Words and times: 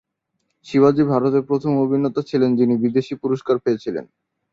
শিবাজি 0.65 1.03
ভারতের 1.03 1.43
প্রথম 1.49 1.71
অভিনেতা 1.83 2.21
ছিলেন 2.29 2.51
যিনি 2.55 2.75
বিদেশী 2.83 3.13
পুরস্কার 3.23 3.55
পেয়েছিলেন। 3.59 4.05